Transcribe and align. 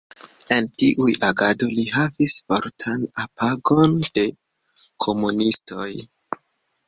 En 0.53 0.67
tiu 0.83 1.09
agado 1.27 1.67
li 1.79 1.83
havis 1.97 2.31
fortan 2.53 3.05
apogon 3.25 3.93
de 4.19 4.23
komunistoj. 5.07 5.91